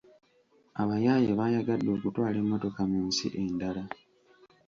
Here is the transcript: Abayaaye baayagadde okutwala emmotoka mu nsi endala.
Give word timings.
Abayaaye 0.81 1.29
baayagadde 1.39 1.89
okutwala 1.97 2.37
emmotoka 2.43 2.81
mu 2.91 2.99
nsi 3.07 3.27
endala. 3.41 3.83